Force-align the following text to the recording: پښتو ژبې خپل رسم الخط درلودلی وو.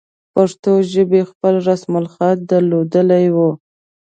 پښتو 0.33 0.71
ژبې 0.91 1.21
خپل 1.31 1.55
رسم 1.67 1.91
الخط 2.01 2.37
درلودلی 2.51 3.25
وو. 3.35 3.49